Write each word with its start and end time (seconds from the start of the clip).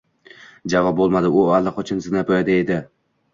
Javob 0.73 0.97
bo`lmadi; 1.01 1.31
u 1.35 1.43
allaqachon 1.59 2.01
zinapoyada 2.07 2.57
edi 2.65 2.81